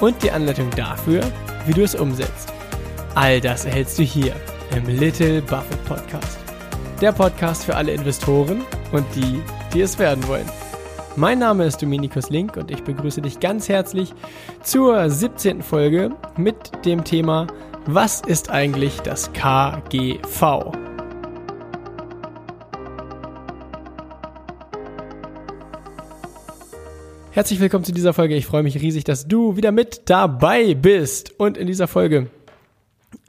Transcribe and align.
Und 0.00 0.22
die 0.22 0.30
Anleitung 0.30 0.70
dafür, 0.70 1.22
wie 1.66 1.72
du 1.72 1.82
es 1.82 1.94
umsetzt. 1.94 2.52
All 3.14 3.40
das 3.40 3.64
erhältst 3.64 3.98
du 3.98 4.02
hier 4.02 4.34
im 4.76 4.86
Little 4.86 5.40
Buffett 5.42 5.84
Podcast. 5.84 6.38
Der 7.00 7.12
Podcast 7.12 7.64
für 7.64 7.76
alle 7.76 7.92
Investoren 7.92 8.62
und 8.92 9.06
die, 9.14 9.40
die 9.72 9.82
es 9.82 9.98
werden 9.98 10.26
wollen. 10.26 10.48
Mein 11.16 11.38
Name 11.38 11.64
ist 11.64 11.80
Dominikus 11.80 12.28
Link 12.30 12.56
und 12.56 12.72
ich 12.72 12.82
begrüße 12.82 13.22
dich 13.22 13.38
ganz 13.38 13.68
herzlich 13.68 14.12
zur 14.64 15.08
17. 15.08 15.62
Folge 15.62 16.10
mit 16.36 16.84
dem 16.84 17.04
Thema 17.04 17.46
Was 17.86 18.20
ist 18.20 18.50
eigentlich 18.50 19.00
das 19.02 19.32
KGV? 19.32 20.83
Herzlich 27.34 27.58
willkommen 27.58 27.82
zu 27.82 27.90
dieser 27.90 28.14
Folge. 28.14 28.36
Ich 28.36 28.46
freue 28.46 28.62
mich 28.62 28.80
riesig, 28.80 29.02
dass 29.02 29.26
du 29.26 29.56
wieder 29.56 29.72
mit 29.72 30.02
dabei 30.04 30.74
bist. 30.74 31.32
Und 31.36 31.58
in 31.58 31.66
dieser 31.66 31.88
Folge 31.88 32.30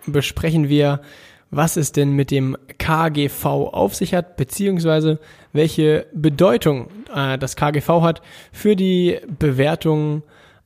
besprechen 0.06 0.70
wir, 0.70 1.02
was 1.50 1.75
es 1.75 1.92
denn 1.92 2.12
mit 2.12 2.30
dem 2.30 2.56
KGV 2.78 3.44
auf 3.44 3.95
sich 3.95 4.14
hat, 4.14 4.38
beziehungsweise 4.38 5.20
welche 5.53 6.06
Bedeutung 6.14 6.89
äh, 7.16 7.39
das 7.39 7.56
KGV 7.56 8.02
hat 8.02 8.22
für 8.52 8.75
die 8.75 9.17
Bewertung 9.39 10.22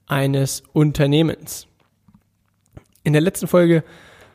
eines 0.05 0.61
Unternehmens. 0.73 1.65
In 3.05 3.13
der 3.13 3.21
letzten 3.21 3.47
Folge 3.47 3.85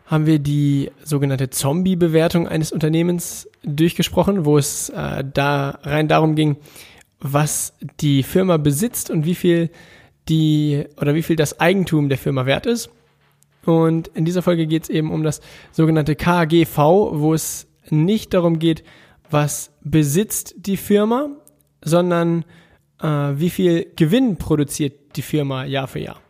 haben 0.06 0.24
wir 0.24 0.39
die 0.39 0.91
sogenannte 1.02 1.50
Zombie-Bewertung 1.50 2.48
eines 2.48 2.72
Unternehmens 2.72 3.50
durchgesprochen, 3.64 4.46
wo 4.46 4.56
es 4.56 4.89
äh, 4.89 5.22
da 5.30 5.78
rein 5.83 6.08
darum 6.08 6.36
ging, 6.36 6.56
was 7.25 7.75
die 8.00 8.22
Firma 8.22 8.58
besitzt 8.58 9.08
und 9.08 9.25
wie 9.25 9.34
viel 9.34 9.70
die 10.28 10.84
oder 11.00 11.14
wie 11.14 11.22
viel 11.22 11.36
das 11.36 11.58
Eigentum 11.58 12.11
der 12.11 12.19
Firma 12.19 12.44
wert 12.44 12.67
ist. 12.67 12.91
Und 13.64 14.08
in 14.08 14.27
dieser 14.27 14.42
Folge 14.42 14.67
geht 14.67 14.83
es 14.84 14.91
eben 14.91 15.11
um 15.11 15.22
das 15.22 15.41
sogenannte 15.72 16.17
KGV, 16.17 16.77
wo 16.77 17.33
es 17.33 17.67
nicht 17.89 18.34
darum 18.34 18.58
geht, 18.58 18.84
was 19.30 19.72
besitzt 19.83 20.55
die 20.58 20.77
Firma, 20.77 21.30
sondern 21.83 22.45
äh, 23.00 23.06
wie 23.06 23.48
viel 23.48 23.86
Gewinn 23.97 24.36
produziert 24.36 25.17
die 25.17 25.22
Firma 25.22 25.64
Jahr 25.64 25.89
für 25.89 26.00
Jahr. 26.00 26.20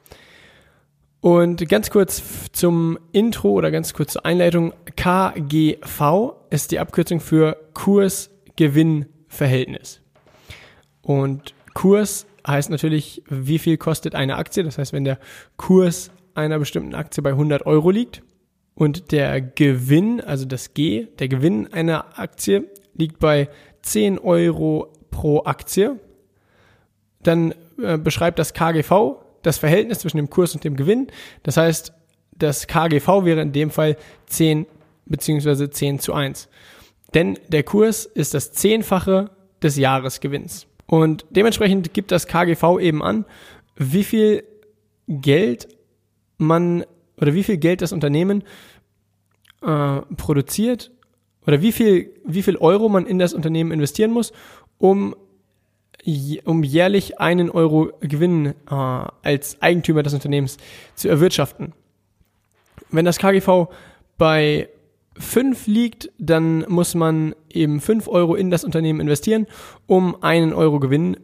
Und 1.20 1.68
ganz 1.68 1.90
kurz 1.90 2.22
zum 2.52 3.00
Intro 3.10 3.50
oder 3.50 3.72
ganz 3.72 3.94
kurz 3.94 4.12
zur 4.12 4.24
Einleitung. 4.24 4.72
KGV 4.94 6.34
ist 6.50 6.70
die 6.70 6.78
Abkürzung 6.78 7.18
für 7.18 7.56
Kurs-Gewinn-Verhältnis. 7.72 10.03
Und 11.04 11.54
Kurs 11.74 12.26
heißt 12.46 12.70
natürlich, 12.70 13.22
wie 13.28 13.58
viel 13.58 13.76
kostet 13.76 14.14
eine 14.14 14.36
Aktie. 14.36 14.64
Das 14.64 14.78
heißt, 14.78 14.92
wenn 14.92 15.04
der 15.04 15.18
Kurs 15.56 16.10
einer 16.34 16.58
bestimmten 16.58 16.94
Aktie 16.94 17.22
bei 17.22 17.30
100 17.30 17.66
Euro 17.66 17.90
liegt 17.90 18.22
und 18.74 19.12
der 19.12 19.40
Gewinn, 19.40 20.20
also 20.20 20.44
das 20.44 20.74
G, 20.74 21.06
der 21.18 21.28
Gewinn 21.28 21.72
einer 21.72 22.18
Aktie 22.18 22.68
liegt 22.94 23.18
bei 23.18 23.48
10 23.82 24.18
Euro 24.18 24.92
pro 25.10 25.44
Aktie, 25.44 26.00
dann 27.22 27.54
äh, 27.82 27.98
beschreibt 27.98 28.38
das 28.38 28.52
KGV 28.54 29.16
das 29.42 29.58
Verhältnis 29.58 30.00
zwischen 30.00 30.16
dem 30.16 30.30
Kurs 30.30 30.54
und 30.54 30.64
dem 30.64 30.76
Gewinn. 30.76 31.08
Das 31.42 31.56
heißt, 31.56 31.92
das 32.36 32.66
KGV 32.66 33.24
wäre 33.24 33.42
in 33.42 33.52
dem 33.52 33.70
Fall 33.70 33.96
10 34.26 34.66
beziehungsweise 35.06 35.70
10 35.70 35.98
zu 35.98 36.14
1. 36.14 36.48
Denn 37.12 37.38
der 37.48 37.62
Kurs 37.62 38.06
ist 38.06 38.34
das 38.34 38.52
Zehnfache 38.52 39.30
des 39.62 39.76
Jahresgewinns. 39.76 40.66
Und 40.86 41.24
dementsprechend 41.30 41.94
gibt 41.94 42.10
das 42.12 42.26
KGV 42.26 42.78
eben 42.80 43.02
an, 43.02 43.24
wie 43.76 44.04
viel 44.04 44.44
Geld 45.08 45.68
man 46.38 46.84
oder 47.20 47.34
wie 47.34 47.42
viel 47.42 47.56
Geld 47.56 47.80
das 47.80 47.92
Unternehmen 47.92 48.42
äh, 49.62 50.00
produziert 50.16 50.90
oder 51.46 51.62
wie 51.62 51.72
viel, 51.72 52.10
wie 52.24 52.42
viel 52.42 52.56
Euro 52.56 52.88
man 52.88 53.06
in 53.06 53.18
das 53.18 53.34
Unternehmen 53.34 53.70
investieren 53.70 54.10
muss, 54.10 54.32
um, 54.78 55.14
um 56.44 56.62
jährlich 56.62 57.20
einen 57.20 57.50
Euro 57.50 57.92
Gewinn 58.00 58.46
äh, 58.46 58.74
als 58.74 59.60
Eigentümer 59.62 60.02
des 60.02 60.14
Unternehmens 60.14 60.56
zu 60.94 61.08
erwirtschaften. 61.08 61.72
Wenn 62.90 63.04
das 63.04 63.18
KGV 63.18 63.68
bei 64.18 64.68
5 65.18 65.66
liegt, 65.66 66.10
dann 66.18 66.64
muss 66.68 66.94
man 66.94 67.34
eben 67.50 67.80
5 67.80 68.08
Euro 68.08 68.34
in 68.34 68.50
das 68.50 68.64
Unternehmen 68.64 69.00
investieren, 69.00 69.46
um 69.86 70.22
einen 70.22 70.52
Euro 70.52 70.80
Gewinn 70.80 71.16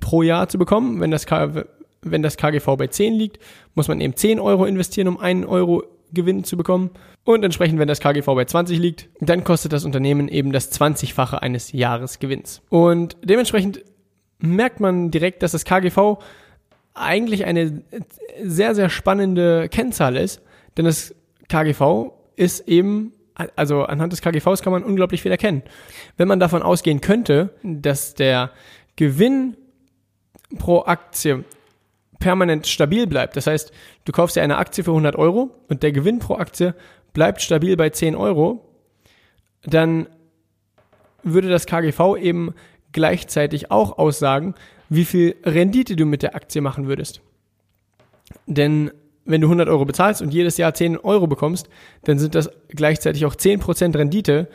pro 0.00 0.22
Jahr 0.22 0.48
zu 0.48 0.58
bekommen. 0.58 1.00
Wenn 1.00 1.10
das, 1.10 1.26
K 1.26 1.64
wenn 2.02 2.22
das 2.22 2.36
KGV 2.36 2.76
bei 2.76 2.86
10 2.86 3.14
liegt, 3.14 3.38
muss 3.74 3.88
man 3.88 4.00
eben 4.00 4.14
10 4.14 4.40
Euro 4.40 4.64
investieren, 4.64 5.08
um 5.08 5.18
einen 5.18 5.44
Euro 5.44 5.84
Gewinn 6.12 6.44
zu 6.44 6.56
bekommen. 6.56 6.90
Und 7.24 7.44
entsprechend, 7.44 7.78
wenn 7.78 7.88
das 7.88 8.00
KGV 8.00 8.26
bei 8.26 8.44
20 8.44 8.78
liegt, 8.78 9.08
dann 9.20 9.44
kostet 9.44 9.72
das 9.72 9.84
Unternehmen 9.84 10.28
eben 10.28 10.52
das 10.52 10.72
20-fache 10.72 11.40
eines 11.40 11.72
Jahresgewinns. 11.72 12.62
Und 12.68 13.16
dementsprechend 13.22 13.84
merkt 14.38 14.80
man 14.80 15.10
direkt, 15.10 15.42
dass 15.42 15.52
das 15.52 15.64
KGV 15.64 16.18
eigentlich 16.94 17.44
eine 17.44 17.82
sehr, 18.42 18.74
sehr 18.74 18.90
spannende 18.90 19.68
Kennzahl 19.68 20.16
ist, 20.16 20.42
denn 20.76 20.84
das 20.84 21.14
KGV 21.48 22.12
ist 22.36 22.68
eben 22.68 23.12
also 23.56 23.84
anhand 23.84 24.12
des 24.12 24.20
KGVs 24.22 24.62
kann 24.62 24.72
man 24.72 24.82
unglaublich 24.82 25.22
viel 25.22 25.30
erkennen. 25.30 25.62
Wenn 26.16 26.28
man 26.28 26.40
davon 26.40 26.62
ausgehen 26.62 27.00
könnte, 27.00 27.54
dass 27.62 28.14
der 28.14 28.50
Gewinn 28.96 29.56
pro 30.58 30.80
Aktie 30.82 31.44
permanent 32.18 32.66
stabil 32.66 33.06
bleibt, 33.06 33.36
das 33.36 33.46
heißt, 33.46 33.72
du 34.04 34.12
kaufst 34.12 34.36
dir 34.36 34.42
eine 34.42 34.58
Aktie 34.58 34.84
für 34.84 34.90
100 34.90 35.16
Euro 35.16 35.50
und 35.68 35.82
der 35.82 35.92
Gewinn 35.92 36.18
pro 36.18 36.34
Aktie 36.34 36.74
bleibt 37.12 37.42
stabil 37.42 37.76
bei 37.76 37.90
10 37.90 38.14
Euro, 38.14 38.68
dann 39.62 40.06
würde 41.22 41.48
das 41.48 41.66
KGV 41.66 42.16
eben 42.16 42.54
gleichzeitig 42.92 43.70
auch 43.70 43.98
aussagen, 43.98 44.54
wie 44.88 45.04
viel 45.04 45.36
Rendite 45.44 45.96
du 45.96 46.06
mit 46.06 46.22
der 46.22 46.34
Aktie 46.34 46.60
machen 46.60 46.88
würdest. 46.88 47.20
Denn 48.46 48.90
wenn 49.30 49.40
du 49.40 49.46
100 49.46 49.68
Euro 49.68 49.84
bezahlst 49.84 50.22
und 50.22 50.34
jedes 50.34 50.56
Jahr 50.56 50.74
10 50.74 50.98
Euro 50.98 51.26
bekommst, 51.26 51.68
dann 52.04 52.18
sind 52.18 52.34
das 52.34 52.50
gleichzeitig 52.68 53.24
auch 53.26 53.34
10% 53.34 53.96
Rendite, 53.96 54.48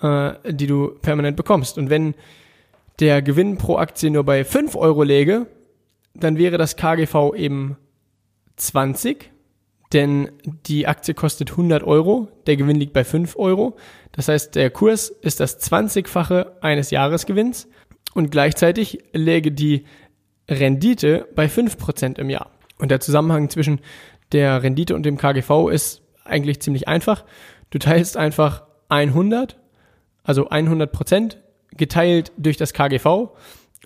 äh, 0.00 0.32
die 0.52 0.66
du 0.66 0.94
permanent 1.00 1.36
bekommst. 1.36 1.78
Und 1.78 1.90
wenn 1.90 2.14
der 3.00 3.22
Gewinn 3.22 3.58
pro 3.58 3.76
Aktie 3.76 4.10
nur 4.10 4.24
bei 4.24 4.44
5 4.44 4.76
Euro 4.76 5.02
läge, 5.02 5.46
dann 6.14 6.38
wäre 6.38 6.58
das 6.58 6.76
KGV 6.76 7.34
eben 7.34 7.76
20, 8.56 9.30
denn 9.92 10.30
die 10.66 10.86
Aktie 10.86 11.14
kostet 11.14 11.50
100 11.50 11.82
Euro, 11.82 12.28
der 12.46 12.56
Gewinn 12.56 12.76
liegt 12.76 12.92
bei 12.92 13.04
5 13.04 13.36
Euro. 13.36 13.76
Das 14.12 14.28
heißt, 14.28 14.54
der 14.54 14.70
Kurs 14.70 15.08
ist 15.08 15.40
das 15.40 15.60
20-fache 15.60 16.62
eines 16.62 16.90
Jahresgewinns 16.90 17.68
und 18.14 18.30
gleichzeitig 18.30 18.98
läge 19.12 19.52
die 19.52 19.84
Rendite 20.48 21.28
bei 21.34 21.46
5% 21.46 22.18
im 22.18 22.30
Jahr. 22.30 22.50
Und 22.78 22.90
der 22.90 23.00
Zusammenhang 23.00 23.48
zwischen 23.48 23.80
der 24.32 24.62
Rendite 24.62 24.94
und 24.94 25.04
dem 25.04 25.16
KGV 25.16 25.68
ist 25.70 26.02
eigentlich 26.24 26.60
ziemlich 26.60 26.88
einfach. 26.88 27.24
Du 27.70 27.78
teilst 27.78 28.16
einfach 28.16 28.64
100, 28.88 29.58
also 30.24 30.48
100 30.48 30.92
Prozent 30.92 31.38
geteilt 31.72 32.32
durch 32.36 32.56
das 32.56 32.72
KGV 32.72 33.30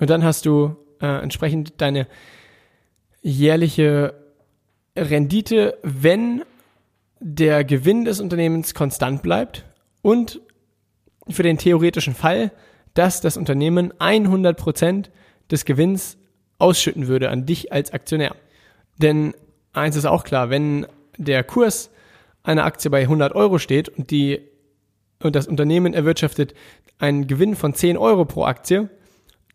und 0.00 0.10
dann 0.10 0.24
hast 0.24 0.46
du 0.46 0.76
äh, 1.00 1.22
entsprechend 1.22 1.80
deine 1.80 2.06
jährliche 3.22 4.14
Rendite, 4.96 5.78
wenn 5.82 6.42
der 7.20 7.64
Gewinn 7.64 8.04
des 8.04 8.20
Unternehmens 8.20 8.74
konstant 8.74 9.22
bleibt 9.22 9.64
und 10.02 10.40
für 11.28 11.42
den 11.42 11.58
theoretischen 11.58 12.14
Fall, 12.14 12.52
dass 12.94 13.20
das 13.20 13.36
Unternehmen 13.36 13.92
100 13.98 14.56
Prozent 14.56 15.10
des 15.50 15.64
Gewinns 15.64 16.18
ausschütten 16.58 17.08
würde 17.08 17.30
an 17.30 17.46
dich 17.46 17.72
als 17.72 17.92
Aktionär. 17.92 18.34
Denn 18.98 19.34
eins 19.76 19.96
ist 19.96 20.06
auch 20.06 20.24
klar, 20.24 20.50
wenn 20.50 20.86
der 21.16 21.44
Kurs 21.44 21.90
einer 22.42 22.64
Aktie 22.64 22.90
bei 22.90 23.02
100 23.02 23.34
Euro 23.34 23.58
steht 23.58 23.88
und 23.88 24.10
die 24.10 24.40
und 25.22 25.34
das 25.34 25.48
Unternehmen 25.48 25.94
erwirtschaftet 25.94 26.54
einen 26.98 27.26
Gewinn 27.26 27.56
von 27.56 27.74
10 27.74 27.96
Euro 27.96 28.24
pro 28.24 28.44
Aktie, 28.44 28.90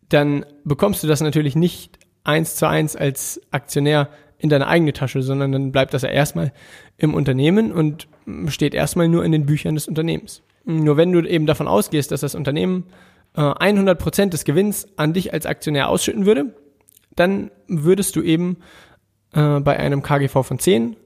dann 0.08 0.44
bekommst 0.64 1.02
du 1.02 1.06
das 1.06 1.20
natürlich 1.20 1.56
nicht 1.56 1.98
eins 2.24 2.56
zu 2.56 2.68
eins 2.68 2.96
als 2.96 3.40
Aktionär 3.50 4.08
in 4.38 4.48
deine 4.48 4.66
eigene 4.66 4.92
Tasche, 4.92 5.22
sondern 5.22 5.52
dann 5.52 5.72
bleibt 5.72 5.94
das 5.94 6.02
ja 6.02 6.08
erstmal 6.08 6.52
im 6.98 7.14
Unternehmen 7.14 7.72
und 7.72 8.08
steht 8.48 8.74
erstmal 8.74 9.08
nur 9.08 9.24
in 9.24 9.32
den 9.32 9.46
Büchern 9.46 9.74
des 9.74 9.88
Unternehmens. 9.88 10.42
Nur 10.64 10.96
wenn 10.96 11.12
du 11.12 11.20
eben 11.22 11.46
davon 11.46 11.68
ausgehst, 11.68 12.10
dass 12.10 12.20
das 12.20 12.34
Unternehmen 12.34 12.84
äh, 13.36 13.40
100% 13.40 14.30
des 14.30 14.44
Gewinns 14.44 14.86
an 14.96 15.12
dich 15.12 15.32
als 15.32 15.46
Aktionär 15.46 15.88
ausschütten 15.88 16.26
würde, 16.26 16.54
dann 17.14 17.50
würdest 17.68 18.16
du 18.16 18.22
eben 18.22 18.58
äh, 19.32 19.60
bei 19.60 19.78
einem 19.78 20.02
KGV 20.02 20.42
von 20.42 20.58
10 20.58 20.96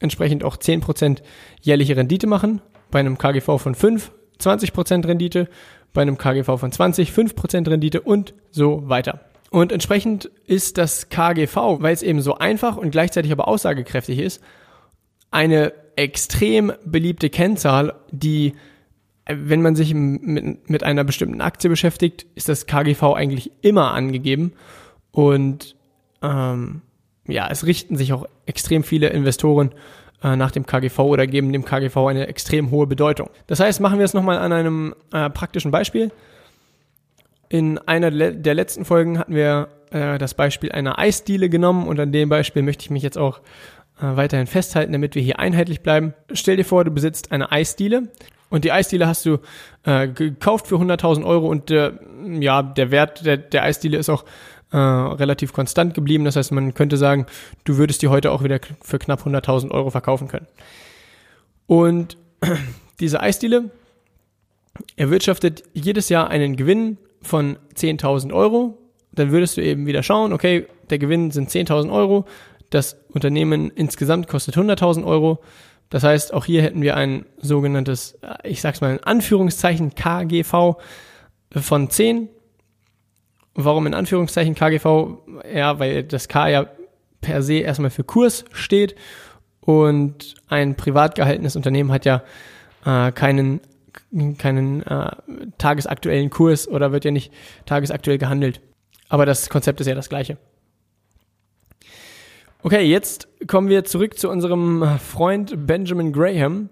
entsprechend 0.00 0.44
auch 0.44 0.56
10% 0.56 1.22
jährliche 1.60 1.96
Rendite 1.96 2.26
machen, 2.26 2.60
bei 2.90 3.00
einem 3.00 3.18
KGV 3.18 3.58
von 3.58 3.74
5 3.74 4.12
20% 4.38 5.06
Rendite, 5.06 5.48
bei 5.92 6.02
einem 6.02 6.18
KGV 6.18 6.58
von 6.58 6.72
20 6.72 7.10
5% 7.10 7.68
Rendite 7.68 8.00
und 8.00 8.34
so 8.50 8.88
weiter. 8.88 9.20
Und 9.50 9.72
entsprechend 9.72 10.26
ist 10.46 10.78
das 10.78 11.08
KGV, 11.08 11.56
weil 11.80 11.94
es 11.94 12.02
eben 12.02 12.20
so 12.20 12.36
einfach 12.36 12.76
und 12.76 12.90
gleichzeitig 12.90 13.32
aber 13.32 13.48
aussagekräftig 13.48 14.18
ist, 14.18 14.42
eine 15.30 15.72
extrem 15.96 16.72
beliebte 16.84 17.30
Kennzahl, 17.30 17.94
die, 18.10 18.54
wenn 19.26 19.62
man 19.62 19.74
sich 19.74 19.94
mit, 19.94 20.68
mit 20.68 20.82
einer 20.82 21.04
bestimmten 21.04 21.40
Aktie 21.40 21.70
beschäftigt, 21.70 22.26
ist 22.34 22.48
das 22.48 22.66
KGV 22.66 23.02
eigentlich 23.14 23.52
immer 23.62 23.92
angegeben. 23.92 24.52
Und 25.10 25.76
ähm, 26.22 26.82
ja, 27.28 27.48
es 27.50 27.66
richten 27.66 27.96
sich 27.96 28.12
auch 28.12 28.26
extrem 28.46 28.82
viele 28.82 29.08
Investoren 29.08 29.72
äh, 30.22 30.34
nach 30.34 30.50
dem 30.50 30.66
KGV 30.66 30.98
oder 31.00 31.26
geben 31.26 31.52
dem 31.52 31.64
KGV 31.64 31.96
eine 32.08 32.26
extrem 32.26 32.70
hohe 32.70 32.86
Bedeutung. 32.86 33.30
Das 33.46 33.60
heißt, 33.60 33.80
machen 33.80 33.98
wir 33.98 34.04
es 34.04 34.14
nochmal 34.14 34.38
an 34.38 34.52
einem 34.52 34.94
äh, 35.12 35.30
praktischen 35.30 35.70
Beispiel. 35.70 36.10
In 37.48 37.78
einer 37.78 38.10
der 38.10 38.54
letzten 38.54 38.84
Folgen 38.84 39.18
hatten 39.18 39.34
wir 39.34 39.68
äh, 39.90 40.18
das 40.18 40.34
Beispiel 40.34 40.72
einer 40.72 40.98
Eisdiele 40.98 41.48
genommen 41.48 41.86
und 41.86 41.98
an 42.00 42.12
dem 42.12 42.28
Beispiel 42.28 42.62
möchte 42.62 42.82
ich 42.82 42.90
mich 42.90 43.02
jetzt 43.02 43.16
auch 43.16 43.40
äh, 44.00 44.16
weiterhin 44.16 44.46
festhalten, 44.46 44.92
damit 44.92 45.14
wir 45.14 45.22
hier 45.22 45.38
einheitlich 45.38 45.80
bleiben. 45.80 46.14
Stell 46.32 46.56
dir 46.56 46.64
vor, 46.64 46.84
du 46.84 46.90
besitzt 46.90 47.32
eine 47.32 47.52
Eisdiele 47.52 48.08
und 48.50 48.64
die 48.64 48.72
Eisdiele 48.72 49.06
hast 49.06 49.24
du 49.24 49.38
äh, 49.84 50.08
gekauft 50.08 50.66
für 50.66 50.76
100.000 50.76 51.24
Euro 51.24 51.48
und 51.48 51.70
äh, 51.70 51.92
ja, 52.24 52.62
der 52.62 52.90
Wert 52.90 53.24
der, 53.24 53.36
der 53.36 53.62
Eisdiele 53.62 53.98
ist 53.98 54.08
auch 54.08 54.24
äh, 54.70 54.76
relativ 54.76 55.52
konstant 55.52 55.94
geblieben. 55.94 56.24
Das 56.24 56.36
heißt, 56.36 56.52
man 56.52 56.74
könnte 56.74 56.96
sagen, 56.96 57.26
du 57.64 57.76
würdest 57.76 58.02
die 58.02 58.08
heute 58.08 58.32
auch 58.32 58.42
wieder 58.42 58.60
für 58.82 58.98
knapp 58.98 59.26
100.000 59.26 59.70
Euro 59.70 59.90
verkaufen 59.90 60.28
können. 60.28 60.46
Und 61.66 62.16
diese 63.00 63.20
Eisdiele 63.20 63.70
erwirtschaftet 64.96 65.64
jedes 65.72 66.08
Jahr 66.08 66.28
einen 66.28 66.56
Gewinn 66.56 66.98
von 67.22 67.58
10.000 67.74 68.32
Euro, 68.32 68.78
dann 69.12 69.30
würdest 69.30 69.56
du 69.56 69.62
eben 69.62 69.86
wieder 69.86 70.02
schauen, 70.02 70.32
okay, 70.32 70.66
der 70.90 70.98
Gewinn 70.98 71.30
sind 71.30 71.50
10.000 71.50 71.92
Euro, 71.92 72.26
das 72.70 72.96
Unternehmen 73.10 73.70
insgesamt 73.70 74.28
kostet 74.28 74.56
100.000 74.56 75.04
Euro. 75.04 75.40
Das 75.90 76.04
heißt, 76.04 76.34
auch 76.34 76.44
hier 76.44 76.62
hätten 76.62 76.82
wir 76.82 76.96
ein 76.96 77.24
sogenanntes, 77.38 78.18
äh, 78.22 78.48
ich 78.48 78.60
sag's 78.60 78.80
mal 78.80 78.92
in 78.92 79.02
Anführungszeichen, 79.02 79.94
KGV 79.94 80.76
von 81.56 81.90
10. 81.90 82.28
Warum 83.60 83.88
in 83.88 83.94
Anführungszeichen 83.94 84.54
KGV? 84.54 85.18
Ja, 85.52 85.80
weil 85.80 86.04
das 86.04 86.28
K 86.28 86.48
ja 86.48 86.66
per 87.20 87.42
se 87.42 87.54
erstmal 87.54 87.90
für 87.90 88.04
Kurs 88.04 88.44
steht 88.52 88.94
und 89.60 90.36
ein 90.46 90.76
privat 90.76 91.16
gehaltenes 91.16 91.56
Unternehmen 91.56 91.90
hat 91.90 92.04
ja 92.04 92.22
äh, 92.86 93.10
keinen 93.10 93.60
keinen 94.38 94.86
äh, 94.86 95.10
tagesaktuellen 95.58 96.30
Kurs 96.30 96.68
oder 96.68 96.92
wird 96.92 97.04
ja 97.04 97.10
nicht 97.10 97.32
tagesaktuell 97.66 98.18
gehandelt. 98.18 98.60
Aber 99.08 99.26
das 99.26 99.50
Konzept 99.50 99.80
ist 99.80 99.88
ja 99.88 99.96
das 99.96 100.08
gleiche. 100.08 100.38
Okay, 102.62 102.82
jetzt 102.82 103.26
kommen 103.48 103.68
wir 103.68 103.82
zurück 103.82 104.20
zu 104.20 104.30
unserem 104.30 105.00
Freund 105.00 105.66
Benjamin 105.66 106.12
Graham. 106.12 106.68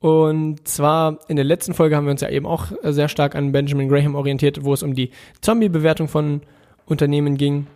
Und 0.00 0.66
zwar 0.66 1.18
in 1.28 1.36
der 1.36 1.44
letzten 1.44 1.74
Folge 1.74 1.94
haben 1.94 2.06
wir 2.06 2.10
uns 2.10 2.22
ja 2.22 2.30
eben 2.30 2.46
auch 2.46 2.72
sehr 2.82 3.08
stark 3.08 3.34
an 3.34 3.52
Benjamin 3.52 3.88
Graham 3.88 4.14
orientiert, 4.14 4.64
wo 4.64 4.72
es 4.72 4.82
um 4.82 4.94
die 4.94 5.10
Zombie-Bewertung 5.42 6.08
von 6.08 6.40
Unternehmen 6.86 7.36
ging. 7.36 7.66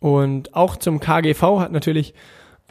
Und 0.00 0.54
auch 0.54 0.76
zum 0.76 0.98
KGV 0.98 1.60
hat 1.60 1.72
natürlich 1.72 2.12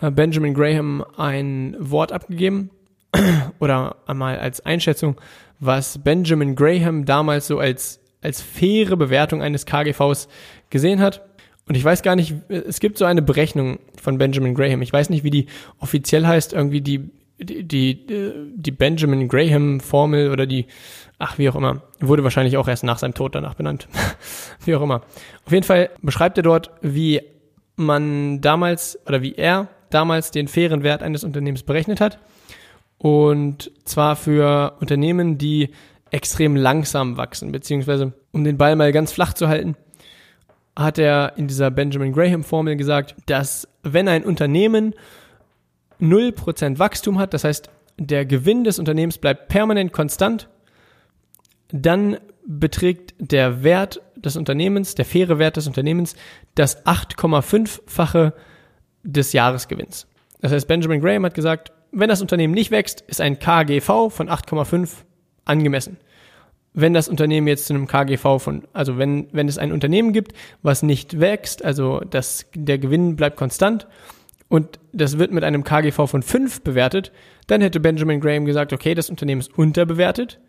äh, 0.02 0.12
Benjamin 0.12 0.54
Graham 0.54 1.06
ein 1.16 1.78
Wort 1.80 2.12
abgegeben 2.12 2.72
oder 3.60 3.96
einmal 4.06 4.38
als 4.38 4.66
Einschätzung, 4.66 5.16
was 5.60 6.00
Benjamin 6.00 6.56
Graham 6.56 7.06
damals 7.06 7.48
so 7.48 7.60
als, 7.60 8.02
als 8.22 8.42
faire 8.42 8.98
Bewertung 8.98 9.42
eines 9.42 9.66
KGVs 9.66 10.28
gesehen 10.70 11.00
hat. 11.00 11.26
Und 11.68 11.76
ich 11.76 11.84
weiß 11.86 12.02
gar 12.02 12.16
nicht, 12.16 12.34
es 12.50 12.80
gibt 12.80 12.98
so 12.98 13.06
eine 13.06 13.22
Berechnung 13.22 13.80
von 14.02 14.18
Benjamin 14.18 14.56
Graham. 14.56 14.82
Ich 14.82 14.92
weiß 14.92 15.10
nicht, 15.10 15.24
wie 15.24 15.30
die 15.30 15.46
offiziell 15.80 16.26
heißt, 16.26 16.52
irgendwie 16.52 16.82
die, 16.82 17.12
die, 17.40 18.06
die, 18.56 18.72
Benjamin 18.72 19.28
Graham 19.28 19.80
Formel 19.80 20.32
oder 20.32 20.46
die, 20.46 20.66
ach, 21.18 21.38
wie 21.38 21.50
auch 21.50 21.56
immer. 21.56 21.82
Wurde 22.00 22.24
wahrscheinlich 22.24 22.58
auch 22.58 22.68
erst 22.68 22.84
nach 22.84 22.98
seinem 22.98 23.14
Tod 23.14 23.36
danach 23.36 23.56
benannt. 23.56 23.88
wie 24.66 24.76
auch 24.76 24.82
immer. 24.82 25.02
Auf 25.46 25.52
jeden 25.52 25.66
Fall 25.66 25.90
beschreibt 26.02 26.38
er 26.38 26.44
dort, 26.44 26.72
wie 26.82 27.22
man 27.76 28.42
damals 28.42 29.00
oder 29.08 29.22
wie 29.22 29.36
er 29.36 29.70
damals 29.90 30.32
den 30.32 30.48
fairen 30.48 30.84
Wert 30.84 31.02
eines 31.02 31.24
Unternehmens 31.24 31.64
berechnet 31.64 32.02
hat. 32.02 32.20
Und 32.98 33.72
zwar 33.86 34.16
für 34.18 34.76
Unternehmen, 34.82 35.38
die 35.38 35.70
extrem 36.12 36.56
langsam 36.56 37.18
wachsen, 37.18 37.52
beziehungsweise 37.52 38.14
um 38.32 38.44
den 38.44 38.58
Ball 38.58 38.76
mal 38.76 38.92
ganz 38.92 39.12
flach 39.12 39.34
zu 39.34 39.48
halten, 39.48 39.76
hat 40.76 40.98
er 40.98 41.34
in 41.38 41.48
dieser 41.48 41.72
Benjamin 41.72 42.14
Graham 42.14 42.44
Formel 42.44 42.76
gesagt, 42.76 43.16
dass 43.26 43.68
wenn 43.84 44.08
ein 44.08 44.24
Unternehmen 44.24 44.94
0% 46.02 46.80
Wachstum 46.80 47.20
hat, 47.20 47.34
das 47.34 47.44
heißt, 47.44 47.70
der 47.98 48.26
Gewinn 48.26 48.64
des 48.64 48.80
Unternehmens 48.80 49.18
bleibt 49.18 49.50
permanent 49.50 49.92
konstant, 49.92 50.50
dann 51.72 52.18
beträgt 52.46 53.14
der 53.20 53.64
Wert 53.64 54.02
des 54.16 54.36
Unternehmens, 54.36 54.96
der 54.96 55.06
faire 55.06 55.40
Wert 55.40 55.58
des 55.58 55.68
Unternehmens, 55.68 56.16
das 56.56 56.86
8,5-fache 56.86 58.34
des 59.04 59.34
Jahresgewinns. 59.34 60.08
Das 60.42 60.52
heißt, 60.52 60.68
Benjamin 60.68 61.02
Graham 61.02 61.26
hat 61.26 61.34
gesagt, 61.34 61.72
wenn 61.92 62.10
das 62.10 62.22
Unternehmen 62.22 62.54
nicht 62.54 62.72
wächst, 62.72 63.02
ist 63.02 63.22
ein 63.22 63.40
KGV 63.40 64.10
von 64.10 64.30
8,5 64.30 64.90
angemessen. 65.46 65.98
Wenn 66.74 66.94
das 66.94 67.10
Unternehmen 67.10 67.48
jetzt 67.48 67.66
zu 67.66 67.74
einem 67.74 67.88
KGV 67.88 68.40
von, 68.40 68.68
also 68.74 68.98
wenn, 68.98 69.28
wenn 69.32 69.48
es 69.48 69.58
ein 69.58 69.72
Unternehmen 69.72 70.14
gibt, 70.14 70.34
was 70.62 70.84
nicht 70.84 71.20
wächst, 71.20 71.66
also 71.66 72.00
das, 72.00 72.46
der 72.54 72.78
Gewinn 72.78 73.16
bleibt 73.16 73.38
konstant 73.38 73.88
und 74.50 74.80
das 74.92 75.20
wird 75.20 75.32
mit 75.32 75.44
einem 75.44 75.64
KGV 75.64 76.08
von 76.08 76.24
5 76.24 76.62
bewertet, 76.62 77.12
dann 77.48 77.62
hätte 77.62 77.80
Benjamin 77.80 78.20
Graham 78.20 78.46
gesagt, 78.46 78.74
okay, 78.74 78.96
das 78.96 79.10
Unternehmen 79.10 79.42
ist 79.42 79.56
unterbewertet. 79.58 80.40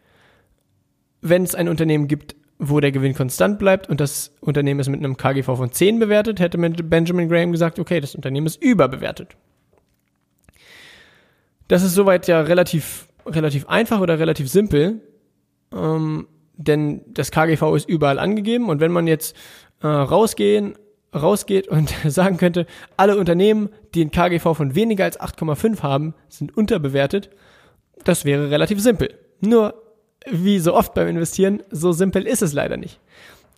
Wenn 1.20 1.42
es 1.42 1.54
ein 1.54 1.68
Unternehmen 1.68 2.08
gibt, 2.08 2.34
wo 2.58 2.80
der 2.80 2.92
Gewinn 2.92 3.14
konstant 3.14 3.58
bleibt 3.58 3.88
und 3.88 4.00
das 4.00 4.34
Unternehmen 4.40 4.80
ist 4.80 4.88
mit 4.88 5.00
einem 5.00 5.18
KGV 5.18 5.46
von 5.46 5.70
10 5.70 5.98
bewertet, 5.98 6.40
hätte 6.40 6.58
Benjamin 6.58 7.28
Graham 7.28 7.52
gesagt, 7.52 7.78
okay, 7.78 8.00
das 8.00 8.14
Unternehmen 8.14 8.46
ist 8.46 8.62
überbewertet. 8.62 9.36
Das 11.68 11.82
ist 11.82 11.94
soweit 11.94 12.26
ja 12.26 12.40
relativ, 12.40 13.06
relativ 13.26 13.68
einfach 13.68 14.00
oder 14.00 14.18
relativ 14.18 14.50
simpel, 14.50 15.02
ähm, 15.72 16.26
denn 16.54 17.02
das 17.06 17.30
KGV 17.30 17.74
ist 17.76 17.88
überall 17.88 18.18
angegeben 18.18 18.68
und 18.70 18.80
wenn 18.80 18.92
man 18.92 19.06
jetzt 19.06 19.36
äh, 19.82 19.86
rausgehen, 19.86 20.74
rausgeht 21.14 21.68
und 21.68 21.90
sagen 22.06 22.36
könnte, 22.36 22.66
alle 22.96 23.16
Unternehmen, 23.16 23.70
die 23.94 24.04
ein 24.04 24.10
KGV 24.10 24.54
von 24.54 24.74
weniger 24.74 25.04
als 25.04 25.20
8,5 25.20 25.82
haben, 25.82 26.14
sind 26.28 26.56
unterbewertet, 26.56 27.30
das 28.04 28.24
wäre 28.24 28.50
relativ 28.50 28.80
simpel. 28.80 29.14
Nur, 29.40 29.74
wie 30.30 30.58
so 30.58 30.74
oft 30.74 30.94
beim 30.94 31.08
Investieren, 31.08 31.62
so 31.70 31.92
simpel 31.92 32.26
ist 32.26 32.42
es 32.42 32.52
leider 32.52 32.76
nicht. 32.76 33.00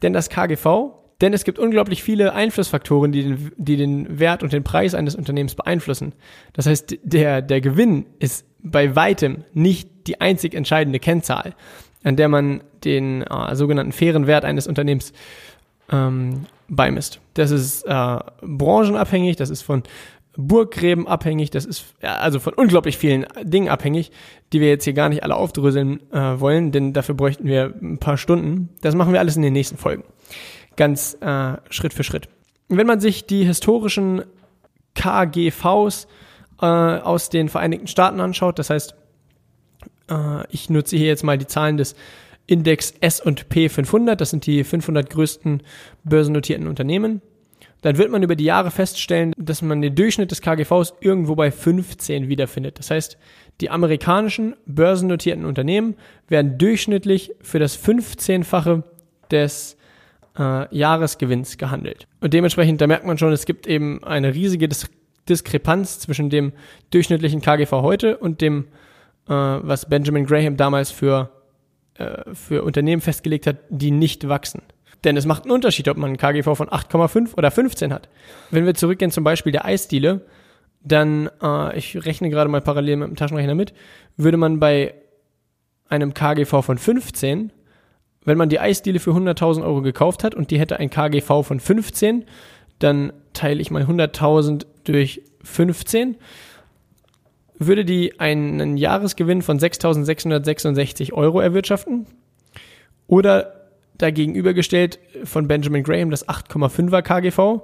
Denn 0.03 0.13
das 0.13 0.29
KGV 0.29 1.03
denn 1.23 1.33
es 1.33 1.45
gibt 1.45 1.61
unglaublich 1.61 2.03
viele 2.03 2.35
Einflussfaktoren, 2.35 3.13
die 3.13 3.23
den, 3.23 3.53
die 3.57 3.77
den 3.77 4.19
Wert 4.19 4.43
und 4.43 4.53
den 4.53 4.65
Preis 4.65 4.93
eines 4.93 5.15
Unternehmens 5.15 5.55
beeinflussen. 5.55 6.15
Das 6.53 6.67
heißt, 6.67 6.99
der, 7.05 7.43
der 7.43 7.61
Gewinn 7.61 8.07
ist 8.19 8.45
bei 8.59 8.97
weitem 8.97 9.45
nicht 9.55 9.89
die 10.09 10.21
einzig 10.21 10.53
entscheidende 10.53 10.99
Kennzahl, 10.99 11.55
an 12.03 12.17
der 12.17 12.29
man 12.29 12.65
den 12.83 13.23
äh, 13.23 13.55
sogenannten 13.55 13.93
fairen 13.93 14.27
Wert 14.27 14.45
eines 14.45 14.67
Unternehmens 14.67 15.13
ähm, 15.93 16.47
beimisst. 16.75 17.21
Das 17.35 17.51
ist 17.51 17.85
äh, 17.85 18.19
branchenabhängig, 18.43 19.37
das 19.37 19.51
ist 19.51 19.63
von 19.63 19.83
Burggräben 20.35 21.07
abhängig, 21.07 21.51
das 21.51 21.67
ist 21.67 21.85
also 22.01 22.41
von 22.41 22.55
unglaublich 22.55 22.97
vielen 22.97 23.27
Dingen 23.43 23.69
abhängig, 23.69 24.13
die 24.53 24.61
wir 24.61 24.69
jetzt 24.69 24.85
hier 24.85 24.95
gar 24.95 25.11
nicht 25.11 25.23
alle 25.23 25.37
aufdröseln 25.37 26.01
äh, 26.11 26.41
wollen, 26.41 26.73
denn 26.73 26.95
dafür 26.95 27.15
bräuchten 27.15 27.45
wir 27.45 27.75
ein 27.83 27.99
paar 27.99 28.17
Stunden. 28.17 28.71
Das 28.81 28.95
machen 28.95 29.13
wir 29.13 29.21
alles 29.21 29.37
in 29.37 29.43
den 29.43 29.53
nächsten 29.53 29.77
Folgen 29.77 30.05
ganz 30.77 31.17
äh, 31.21 31.57
Schritt 31.71 31.95
für 31.95 32.05
Schritt. 32.05 32.29
Wenn 32.69 32.87
man 32.87 33.01
sich 33.01 33.27
die 33.27 33.45
historischen 33.45 34.25
KGVs 34.95 36.07
äh, 36.61 36.67
aus 36.67 37.29
den 37.29 37.49
Vereinigten 37.49 37.87
Staaten 37.87 38.21
anschaut, 38.21 38.59
das 38.59 38.71
heißt, 38.71 38.95
äh, 40.11 40.47
ich 40.51 40.71
nutze 40.71 40.97
hier 40.97 41.09
jetzt 41.09 41.25
mal 41.25 41.39
die 41.39 41.47
Zahlen 41.47 41.77
des 41.77 41.95
Index 42.47 42.93
S&P 43.01 43.69
500, 43.69 44.21
das 44.21 44.31
sind 44.31 44.47
die 44.47 44.65
500 44.65 45.09
größten 45.11 45.63
börsennotierten 46.05 46.67
Unternehmen. 46.67 47.23
dann 47.83 47.99
wird 47.99 48.11
man 48.11 48.23
über 48.23 48.37
die 48.37 48.45
Jahre 48.45 48.71
feststellen, 48.71 49.33
dass 49.37 49.61
man 49.61 49.83
den 49.83 49.97
Durchschnitt 49.97 50.31
des 50.31 50.41
KGVs 50.41 50.95
irgendwo 51.01 51.35
bei 51.35 51.51
15 51.51 52.29
wiederfindet. 52.29 52.79
Das 52.79 52.93
heißt, 52.93 53.19
die 53.61 53.71
amerikanischen 53.71 54.55
börsennotierten 54.67 55.45
Unternehmen 55.45 55.97
werden 56.29 56.59
durchschnittlich 56.59 57.33
für 57.41 57.59
das 57.59 57.77
15-fache 57.77 58.85
des 59.33 59.77
äh, 60.39 60.75
Jahresgewinns 60.75 61.59
gehandelt. 61.59 62.07
Und 62.21 62.35
dementsprechend, 62.35 62.81
da 62.81 62.87
merkt 62.87 63.07
man 63.07 63.19
schon, 63.19 63.33
es 63.33 63.47
gibt 63.47 63.67
eben 63.67 64.03
eine 64.05 64.35
riesige 64.35 64.69
Dis 64.69 64.89
Diskrepanz 65.29 66.01
zwischen 66.01 66.31
dem 66.31 66.53
durchschnittlichen 66.91 67.41
KGV 67.41 67.71
heute 67.71 68.19
und 68.19 68.41
dem, 68.41 68.67
äh, 69.29 69.33
was 69.33 69.89
Benjamin 69.89 70.27
Graham 70.27 70.57
damals 70.57 70.91
für, 70.91 71.31
äh, 72.03 72.35
für 72.35 72.63
Unternehmen 72.63 73.03
festgelegt 73.03 73.47
hat, 73.47 73.57
die 73.69 73.91
nicht 73.91 74.29
wachsen. 74.29 74.63
Denn 75.05 75.17
es 75.17 75.27
macht 75.27 75.45
einen 75.45 75.53
Unterschied, 75.53 75.89
ob 75.89 75.97
man 75.97 76.11
einen 76.11 76.17
KGV 76.17 76.55
von 76.57 76.69
8,5 76.69 77.37
oder 77.37 77.51
15 77.51 77.93
hat. 77.93 78.09
Wenn 78.51 78.67
wir 78.67 78.75
zurückgehen 78.75 79.11
zum 79.11 79.25
Beispiel 79.25 79.53
der 79.53 79.65
Eisdiele, 79.65 80.27
dann, 80.85 81.29
äh, 81.43 81.77
ich 81.77 82.05
rechne 82.05 82.31
gerade 82.31 82.51
mal 82.51 82.61
parallel 82.61 82.97
mit 82.97 83.09
dem 83.09 83.17
Taschenrechner 83.17 83.55
mit, 83.55 83.73
würde 84.17 84.37
man 84.37 84.61
bei 84.61 84.95
einem 85.89 86.15
KGV 86.15 86.63
von 86.63 86.79
15, 86.79 87.53
wenn 88.25 88.39
man 88.39 88.49
die 88.49 88.61
Eisdiele 88.61 89.01
für 89.01 89.11
100.000 89.11 89.63
Euro 89.65 89.83
gekauft 89.83 90.25
hat 90.25 90.35
und 90.35 90.51
die 90.51 90.59
hätte 90.59 90.79
ein 90.79 90.91
KGV 90.91 91.43
von 91.43 91.61
15, 91.61 92.25
dann 92.79 93.13
teile 93.33 93.61
ich 93.61 93.71
mal 93.71 93.83
100.000 93.83 94.67
durch 94.85 95.23
15, 95.43 96.17
würde 97.67 97.85
die 97.85 98.19
einen 98.21 98.77
Jahresgewinn 98.77 99.43
von 99.43 99.59
6.666 99.59 101.13
Euro 101.13 101.41
erwirtschaften. 101.41 102.07
Oder 103.07 103.63
dagegenübergestellt 103.99 104.99
von 105.25 105.47
Benjamin 105.47 105.83
Graham 105.83 106.11
das 106.11 106.29
8,5er 106.29 107.03
KGV. 107.03 107.63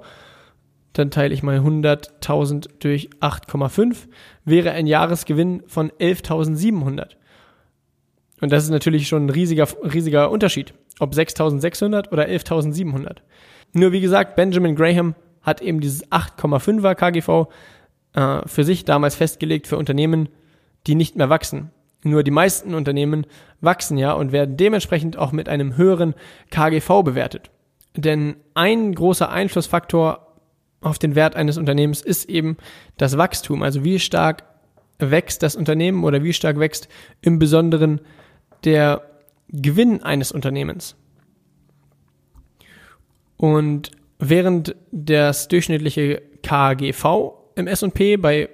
Dann 0.93 1.11
teile 1.11 1.33
ich 1.33 1.43
mal 1.43 1.59
100.000 1.59 2.69
durch 2.79 3.09
8,5, 3.21 4.07
wäre 4.45 4.71
ein 4.71 4.87
Jahresgewinn 4.87 5.63
von 5.67 5.91
11.700. 5.91 7.09
Und 8.41 8.51
das 8.51 8.63
ist 8.63 8.69
natürlich 8.69 9.07
schon 9.07 9.25
ein 9.25 9.29
riesiger, 9.29 9.67
riesiger 9.83 10.31
Unterschied, 10.31 10.73
ob 10.99 11.13
6.600 11.13 12.11
oder 12.11 12.27
11.700. 12.27 13.17
Nur 13.73 13.91
wie 13.91 14.01
gesagt, 14.01 14.35
Benjamin 14.35 14.75
Graham 14.75 15.15
hat 15.41 15.61
eben 15.61 15.79
dieses 15.79 16.05
8,5er 16.09 16.95
KGV 16.95 17.49
äh, 18.13 18.41
für 18.47 18.63
sich 18.63 18.85
damals 18.85 19.15
festgelegt 19.15 19.67
für 19.67 19.77
Unternehmen, 19.77 20.29
die 20.87 20.95
nicht 20.95 21.15
mehr 21.15 21.29
wachsen. 21.29 21.71
Nur 22.03 22.23
die 22.23 22.31
meisten 22.31 22.73
Unternehmen 22.73 23.25
wachsen 23.59 23.97
ja 23.97 24.13
und 24.13 24.31
werden 24.31 24.55
dementsprechend 24.55 25.17
auch 25.17 25.31
mit 25.31 25.49
einem 25.49 25.75
höheren 25.75 26.15
KGV 26.49 27.03
bewertet. 27.03 27.51
Denn 27.95 28.37
ein 28.53 28.95
großer 28.95 29.29
Einflussfaktor 29.29 30.27
auf 30.81 30.97
den 30.97 31.15
Wert 31.15 31.35
eines 31.35 31.57
Unternehmens 31.57 32.01
ist 32.01 32.29
eben 32.29 32.57
das 32.97 33.17
Wachstum. 33.17 33.63
Also 33.63 33.83
wie 33.83 33.99
stark 33.99 34.43
wächst 34.97 35.43
das 35.43 35.55
Unternehmen 35.55 36.03
oder 36.03 36.23
wie 36.23 36.33
stark 36.33 36.59
wächst 36.59 36.87
im 37.21 37.39
Besonderen 37.39 37.99
der 38.63 39.01
Gewinn 39.49 40.03
eines 40.03 40.31
Unternehmens. 40.31 40.95
Und 43.35 43.91
während 44.19 44.75
das 44.91 45.47
durchschnittliche 45.47 46.21
KGV 46.43 47.38
im 47.55 47.67
S&P 47.67 48.17
bei 48.17 48.49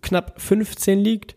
knapp 0.00 0.40
15 0.40 0.98
liegt, 0.98 1.36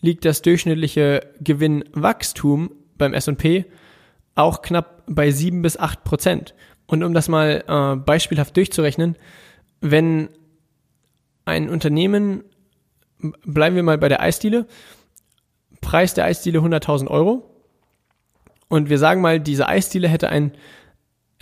liegt 0.00 0.24
das 0.24 0.42
durchschnittliche 0.42 1.20
Gewinnwachstum 1.40 2.72
beim 2.98 3.14
S&P 3.14 3.64
auch 4.34 4.62
knapp 4.62 5.04
bei 5.06 5.30
7 5.30 5.62
bis 5.62 5.76
8 5.76 6.04
Prozent. 6.04 6.54
Und 6.86 7.02
um 7.02 7.14
das 7.14 7.28
mal 7.28 7.64
äh, 7.66 7.96
beispielhaft 7.96 8.56
durchzurechnen, 8.56 9.16
wenn 9.80 10.28
ein 11.44 11.68
Unternehmen, 11.68 12.44
bleiben 13.44 13.76
wir 13.76 13.82
mal 13.82 13.98
bei 13.98 14.08
der 14.08 14.20
Eisdiele, 14.20 14.66
Preis 15.80 16.14
der 16.14 16.24
Eisdiele 16.24 16.60
100.000 16.60 17.08
Euro 17.08 17.50
und 18.68 18.88
wir 18.88 18.98
sagen 18.98 19.20
mal, 19.20 19.40
diese 19.40 19.68
Eisdiele 19.68 20.08
hätte 20.08 20.28
ein 20.28 20.52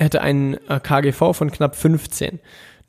hätte 0.00 0.22
einen 0.22 0.54
äh, 0.68 0.80
KGV 0.80 1.34
von 1.34 1.50
knapp 1.50 1.76
15. 1.76 2.40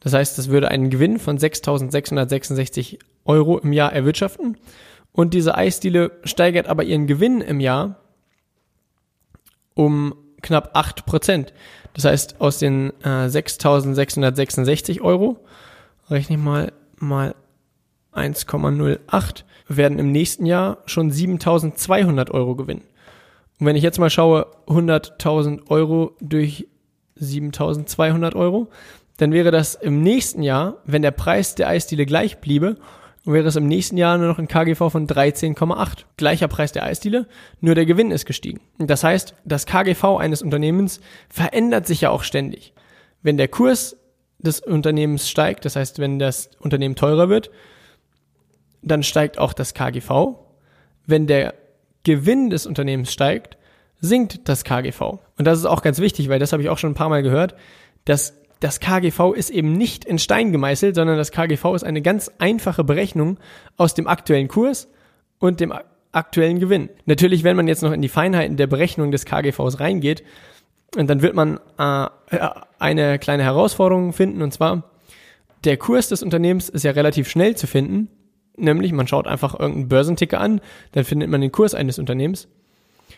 Das 0.02 0.14
heißt, 0.14 0.38
das 0.38 0.50
würde 0.50 0.70
einen 0.70 0.90
Gewinn 0.90 1.20
von 1.20 1.38
6.666 1.38 3.00
Euro 3.24 3.60
im 3.60 3.72
Jahr 3.72 3.94
erwirtschaften. 3.94 4.58
Und 5.14 5.34
diese 5.34 5.56
Eisdiele 5.56 6.12
steigert 6.24 6.68
aber 6.68 6.84
ihren 6.84 7.08
Gewinn 7.08 7.42
im 7.42 7.60
Jahr 7.60 7.98
um 9.74 10.16
knapp 10.42 10.76
8%. 10.76 11.48
Das 11.94 12.06
heißt, 12.06 12.42
aus 12.42 12.58
den 12.58 12.92
äh, 13.04 13.28
6.666 13.28 15.02
Euro, 15.02 15.38
rechne 16.10 16.36
ich 16.36 16.42
mal, 16.42 16.74
mal 16.98 17.36
1,08, 18.14 19.44
werden 19.68 20.00
im 20.00 20.12
nächsten 20.12 20.46
Jahr 20.46 20.78
schon 20.86 21.12
7.200 21.12 22.32
Euro 22.32 22.56
gewinnen. 22.56 22.84
Und 23.60 23.66
wenn 23.68 23.76
ich 23.76 23.84
jetzt 23.84 24.00
mal 24.00 24.10
schaue, 24.10 24.48
100.000 24.68 25.70
Euro 25.70 26.16
durch 26.20 26.68
7.200 27.20 28.36
Euro, 28.36 28.70
dann 29.22 29.34
wäre 29.34 29.52
das 29.52 29.76
im 29.76 30.02
nächsten 30.02 30.42
Jahr, 30.42 30.78
wenn 30.84 31.04
der 31.04 31.12
Preis 31.12 31.54
der 31.54 31.68
Eisdiele 31.68 32.08
gleich 32.08 32.40
bliebe, 32.40 32.78
wäre 33.24 33.48
es 33.48 33.56
im 33.56 33.68
nächsten 33.68 33.96
Jahr 33.96 34.18
nur 34.18 34.28
noch 34.28 34.40
ein 34.40 34.48
KGV 34.48 34.90
von 34.90 35.06
13,8. 35.06 36.06
Gleicher 36.18 36.48
Preis 36.48 36.72
der 36.72 36.86
Eisdiele, 36.86 37.28
nur 37.60 37.76
der 37.76 37.86
Gewinn 37.86 38.10
ist 38.10 38.26
gestiegen. 38.26 38.62
Das 38.80 39.04
heißt, 39.04 39.36
das 39.46 39.68
KGV 39.68 40.18
eines 40.18 40.42
Unternehmens 40.42 41.02
verändert 41.30 41.86
sich 41.86 42.02
ja 42.02 42.10
auch 42.10 42.24
ständig. 42.24 42.74
Wenn 43.22 43.38
der 43.38 43.48
Kurs 43.48 43.96
des 44.40 44.60
Unternehmens 44.60 45.30
steigt, 45.30 45.66
das 45.66 45.76
heißt, 45.76 46.00
wenn 46.00 46.18
das 46.18 46.50
Unternehmen 46.60 46.96
teurer 46.96 47.30
wird, 47.30 47.52
dann 48.82 49.04
steigt 49.04 49.38
auch 49.38 49.54
das 49.54 49.76
KGV. 49.76 50.40
Wenn 51.06 51.28
der 51.28 51.54
Gewinn 52.02 52.50
des 52.50 52.66
Unternehmens 52.66 53.14
steigt, 53.14 53.60
sinkt 54.00 54.50
das 54.50 54.64
KGV. 54.64 55.20
Und 55.38 55.46
das 55.46 55.60
ist 55.60 55.66
auch 55.66 55.84
ganz 55.84 56.00
wichtig, 56.00 56.28
weil 56.28 56.40
das 56.40 56.54
habe 56.54 56.64
ich 56.64 56.70
auch 56.70 56.80
schon 56.80 56.94
ein 56.94 56.96
paar 56.96 57.10
Mal 57.10 57.22
gehört, 57.22 57.54
dass 58.06 58.41
das 58.62 58.80
KGV 58.80 59.34
ist 59.36 59.50
eben 59.50 59.74
nicht 59.74 60.06
in 60.06 60.20
Stein 60.20 60.52
gemeißelt, 60.52 60.96
sondern 60.96 61.18
das 61.18 61.32
KGV 61.32 61.76
ist 61.76 61.84
eine 61.84 62.02
ganz 62.02 62.32
einfache 62.38 62.84
Berechnung 62.84 63.40
aus 63.76 63.96
dem 63.96 64.08
aktuellen 64.08 64.48
Kurs 64.48 64.88
und 65.40 65.60
dem 65.60 65.74
aktuellen 66.12 66.60
Gewinn. 66.60 66.90
Natürlich, 67.06 67.44
wenn 67.44 67.56
man 67.58 67.68
jetzt 67.68 67.82
noch 67.82 67.92
in 67.92 68.04
die 68.04 68.08
Feinheiten 68.08 68.58
der 68.58 68.68
Berechnung 68.68 69.12
des 69.12 69.26
KGVs 69.26 69.80
reingeht, 69.80 70.24
dann 70.92 71.24
wird 71.24 71.34
man 71.34 71.60
äh, 71.80 72.08
eine 72.78 73.18
kleine 73.18 73.44
Herausforderung 73.44 74.14
finden, 74.14 74.44
und 74.44 74.54
zwar, 74.54 74.92
der 75.64 75.78
Kurs 75.78 76.10
des 76.10 76.22
Unternehmens 76.22 76.70
ist 76.70 76.84
ja 76.84 76.92
relativ 76.92 77.30
schnell 77.30 77.56
zu 77.56 77.66
finden, 77.66 78.10
nämlich 78.58 78.92
man 78.92 79.08
schaut 79.08 79.26
einfach 79.26 79.60
irgendeinen 79.60 79.90
Börsenticker 79.90 80.40
an, 80.40 80.62
dann 80.92 81.04
findet 81.04 81.30
man 81.30 81.42
den 81.42 81.52
Kurs 81.52 81.74
eines 81.74 81.98
Unternehmens. 81.98 82.48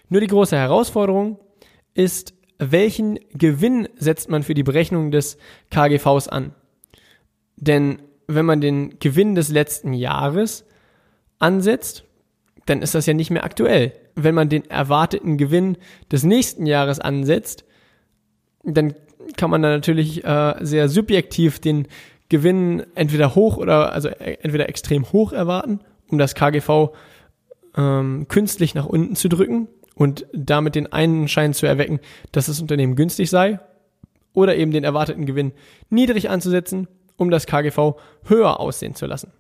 Nur 0.08 0.22
die 0.22 0.28
große 0.28 0.56
Herausforderung 0.56 1.38
ist, 1.96 2.34
welchen 2.60 3.20
Gewinn 3.34 3.88
setzt 3.98 4.30
man 4.30 4.44
für 4.44 4.54
die 4.54 4.64
Berechnung 4.64 5.12
des 5.12 5.38
KGVs 5.70 6.28
an? 6.28 6.54
Denn 7.58 8.02
wenn 8.28 8.46
man 8.46 8.62
den 8.62 9.00
Gewinn 9.00 9.36
des 9.36 9.50
letzten 9.50 9.94
Jahres 9.94 10.66
ansetzt, 11.40 12.06
dann 12.66 12.82
ist 12.82 12.96
das 12.96 13.06
ja 13.06 13.14
nicht 13.14 13.32
mehr 13.32 13.44
aktuell. 13.44 13.94
Wenn 14.16 14.36
man 14.36 14.50
den 14.50 14.70
erwarteten 14.70 15.38
Gewinn 15.38 15.78
des 16.12 16.24
nächsten 16.24 16.66
Jahres 16.66 17.00
ansetzt, 17.00 17.66
dann 18.64 18.94
kann 19.38 19.50
man 19.50 19.62
da 19.62 19.70
natürlich 19.70 20.24
äh, 20.24 20.56
sehr 20.62 20.88
subjektiv 20.88 21.60
den 21.60 21.88
Gewinn 22.30 22.84
entweder 22.96 23.36
hoch 23.36 23.58
oder 23.58 23.92
also 23.92 24.10
äh, 24.10 24.38
entweder 24.42 24.70
extrem 24.70 25.12
hoch 25.12 25.34
erwarten, 25.34 25.80
um 26.08 26.18
das 26.18 26.36
KGV 26.36 26.92
ähm, 27.76 28.28
künstlich 28.28 28.76
nach 28.76 28.86
unten 28.86 29.16
zu 29.16 29.28
drücken 29.30 29.68
und 29.96 30.26
damit 30.34 30.76
den 30.76 30.92
einen 30.92 31.28
Schein 31.28 31.54
zu 31.54 31.66
erwecken, 31.66 32.00
dass 32.32 32.48
das 32.48 32.62
Unternehmen 32.62 32.96
günstig 32.96 33.30
sei 33.30 33.60
oder 34.34 34.56
eben 34.56 34.72
den 34.72 34.84
erwarteten 34.84 35.26
Gewinn 35.26 35.54
niedrig 35.90 36.30
anzusetzen, 36.30 36.88
um 37.18 37.30
das 37.30 37.46
KGV 37.46 37.96
höher 38.26 38.60
aussehen 38.60 38.96
zu 38.96 39.06
lassen. 39.06 39.32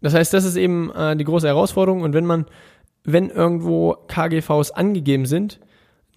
Das 0.00 0.12
heißt, 0.12 0.34
das 0.34 0.44
ist 0.44 0.56
eben 0.56 0.90
äh, 0.90 1.16
die 1.16 1.24
große 1.24 1.46
Herausforderung 1.46 2.02
und 2.02 2.12
wenn 2.12 2.26
man, 2.26 2.44
wenn 3.04 3.30
irgendwo 3.30 3.96
KGVs 4.08 4.70
angegeben 4.70 5.24
sind, 5.24 5.60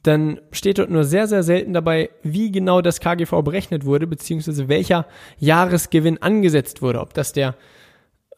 dann 0.04 0.40
steht 0.52 0.78
dort 0.78 0.90
nur 0.90 1.04
sehr, 1.04 1.28
sehr 1.28 1.44
selten 1.44 1.74
dabei, 1.74 2.10
wie 2.24 2.52
genau 2.52 2.82
das 2.82 3.00
KGV 3.00 3.44
berechnet 3.44 3.86
wurde, 3.86 4.08
beziehungsweise 4.08 4.68
welcher 4.68 5.06
Jahresgewinn 5.38 6.22
angesetzt 6.22 6.82
wurde. 6.82 7.00
Ob 7.02 7.14
das 7.14 7.34
der, 7.34 7.56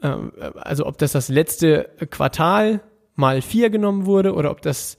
äh, 0.02 0.08
also 0.56 0.86
ob 0.86 0.98
das 1.00 1.12
das 1.12 1.30
letzte 1.30 1.90
Quartal 2.10 2.82
mal 3.20 3.42
vier 3.42 3.70
genommen 3.70 4.06
wurde 4.06 4.34
oder 4.34 4.50
ob 4.50 4.62
das 4.62 4.98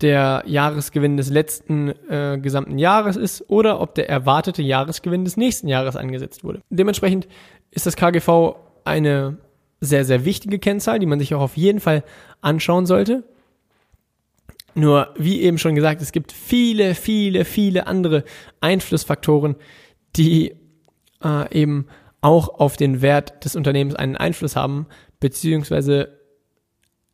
der 0.00 0.42
Jahresgewinn 0.46 1.16
des 1.16 1.28
letzten 1.28 1.88
äh, 2.08 2.38
gesamten 2.40 2.78
Jahres 2.78 3.16
ist 3.16 3.50
oder 3.50 3.80
ob 3.80 3.94
der 3.94 4.08
erwartete 4.08 4.62
Jahresgewinn 4.62 5.24
des 5.24 5.36
nächsten 5.36 5.68
Jahres 5.68 5.96
angesetzt 5.96 6.44
wurde. 6.44 6.60
Dementsprechend 6.70 7.28
ist 7.70 7.86
das 7.86 7.96
KGV 7.96 8.56
eine 8.84 9.38
sehr, 9.80 10.04
sehr 10.04 10.24
wichtige 10.24 10.58
Kennzahl, 10.58 10.98
die 10.98 11.06
man 11.06 11.18
sich 11.18 11.34
auch 11.34 11.40
auf 11.40 11.56
jeden 11.56 11.80
Fall 11.80 12.04
anschauen 12.40 12.86
sollte. 12.86 13.24
Nur, 14.74 15.12
wie 15.16 15.42
eben 15.42 15.58
schon 15.58 15.74
gesagt, 15.74 16.00
es 16.00 16.12
gibt 16.12 16.32
viele, 16.32 16.94
viele, 16.94 17.44
viele 17.44 17.86
andere 17.86 18.24
Einflussfaktoren, 18.60 19.56
die 20.16 20.54
äh, 21.22 21.52
eben 21.52 21.86
auch 22.20 22.60
auf 22.60 22.76
den 22.76 23.02
Wert 23.02 23.44
des 23.44 23.56
Unternehmens 23.56 23.96
einen 23.96 24.16
Einfluss 24.16 24.56
haben, 24.56 24.86
beziehungsweise 25.20 26.17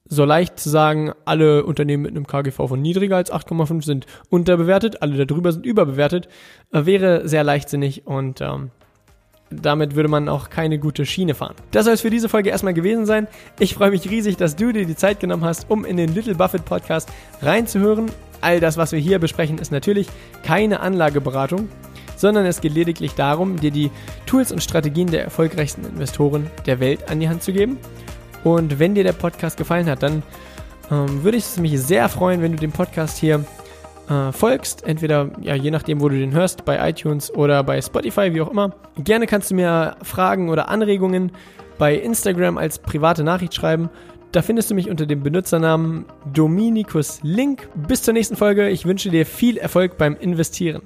so 0.07 0.25
leicht 0.25 0.59
zu 0.61 0.69
sagen, 0.69 1.13
alle 1.25 1.65
Unternehmen 1.65 2.03
mit 2.03 2.13
einem 2.13 2.27
KGV 2.27 2.69
von 2.69 2.81
niedriger 2.83 3.17
als 3.17 3.33
8,5 3.33 3.85
sind 3.85 4.07
unterbewertet, 4.29 5.03
alle 5.03 5.27
darüber 5.27 5.51
sind 5.53 5.65
überbewertet, 5.65 6.29
äh, 6.73 6.85
wäre 6.85 7.27
sehr 7.27 7.45
leichtsinnig 7.45 8.07
und 8.07 8.41
ähm, 8.41 8.71
damit 9.51 9.95
würde 9.95 10.09
man 10.09 10.29
auch 10.29 10.51
keine 10.51 10.79
gute 10.79 11.07
Schiene 11.07 11.35
fahren. 11.35 11.55
Das 11.71 11.85
soll 11.85 11.95
es 11.95 12.01
für 12.01 12.11
diese 12.11 12.29
Folge 12.29 12.51
erstmal 12.51 12.75
gewesen 12.75 13.07
sein. 13.07 13.29
Ich 13.59 13.75
freue 13.75 13.91
mich 13.91 14.11
riesig, 14.11 14.37
dass 14.37 14.57
du 14.57 14.73
dir 14.73 14.85
die 14.85 14.97
Zeit 14.97 15.21
genommen 15.21 15.45
hast, 15.45 15.71
um 15.71 15.85
in 15.85 15.97
den 15.97 16.15
Little 16.15 16.35
Buffett 16.35 16.65
Podcast 16.65 17.09
reinzuhören. 17.41 18.11
All 18.41 18.61
das, 18.61 18.77
was 18.77 18.93
wir 18.93 18.99
hier 18.99 19.19
besprechen, 19.19 19.59
ist 19.59 19.73
natürlich 19.73 20.09
keine 20.43 20.81
Anlageberatung, 20.81 21.69
sondern 22.17 22.47
es 22.47 22.61
geht 22.61 22.75
lediglich 22.75 23.15
darum, 23.15 23.59
dir 23.59 23.71
die 23.71 23.91
Tools 24.27 24.53
und 24.53 24.63
Strategien 24.63 25.11
der 25.11 25.25
erfolgreichsten 25.25 25.85
Investoren 25.87 26.51
der 26.67 26.81
Welt 26.81 27.09
an 27.09 27.21
die 27.21 27.29
Hand 27.29 27.43
zu 27.43 27.53
geben. 27.53 27.79
Und 28.45 28.79
wenn 28.79 28.95
dir 28.95 29.05
der 29.05 29.13
Podcast 29.13 29.57
gefallen 29.57 29.87
hat, 29.87 30.03
dann 30.03 30.23
ähm, 30.91 31.25
würde 31.25 31.39
ich 31.39 31.57
mich 31.57 31.81
sehr 31.81 32.09
freuen, 32.09 32.43
wenn 32.43 32.53
du 32.53 32.59
dem 32.59 32.73
Podcast 32.73 33.19
hier 33.19 33.45
äh, 34.09 34.33
folgst. 34.33 34.85
Entweder, 34.85 35.31
ja, 35.41 35.55
je 35.55 35.71
nachdem, 35.71 36.01
wo 36.01 36.09
du 36.09 36.19
den 36.19 36.33
hörst, 36.33 36.65
bei 36.65 36.89
iTunes 36.89 37.35
oder 37.35 37.63
bei 37.63 37.81
Spotify, 37.81 38.35
wie 38.35 38.43
auch 38.43 38.51
immer. 38.51 38.75
Gerne 38.99 39.27
kannst 39.27 39.51
du 39.51 39.55
mir 39.55 39.97
Fragen 40.03 40.51
oder 40.51 40.69
Anregungen 40.69 41.33
bei 41.79 41.97
Instagram 41.97 42.59
als 42.59 42.79
private 42.79 43.25
Nachricht 43.25 43.55
schreiben. 43.55 43.89
Da 44.33 44.43
findest 44.43 44.71
du 44.71 44.75
mich 44.75 44.91
unter 44.91 45.07
dem 45.07 45.23
Benutzernamen 45.23 46.07
Dominikus 46.33 47.21
Link. 47.23 47.69
Bis 47.89 48.03
zur 48.03 48.15
nächsten 48.15 48.37
Folge. 48.37 48.69
Ich 48.69 48.85
wünsche 48.85 49.11
dir 49.11 49.27
viel 49.27 49.57
Erfolg 49.57 49.97
beim 49.97 50.17
Investieren. 50.17 50.83